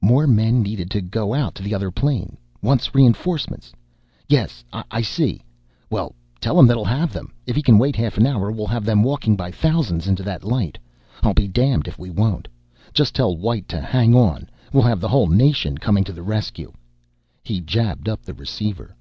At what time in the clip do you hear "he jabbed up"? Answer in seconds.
17.42-18.22